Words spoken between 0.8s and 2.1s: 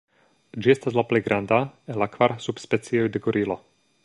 la plej granda el la